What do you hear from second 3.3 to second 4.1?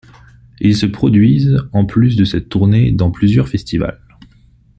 festivals.